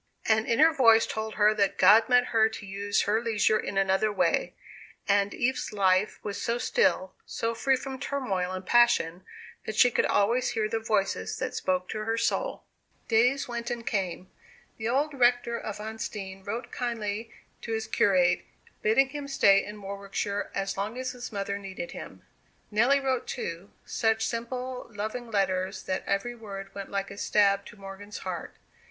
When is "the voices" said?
10.67-11.37